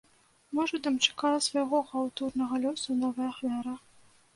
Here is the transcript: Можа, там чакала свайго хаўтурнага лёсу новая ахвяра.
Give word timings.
Можа, 0.59 0.79
там 0.87 0.95
чакала 1.09 1.45
свайго 1.49 1.85
хаўтурнага 1.93 2.63
лёсу 2.67 3.01
новая 3.07 3.33
ахвяра. 3.33 3.83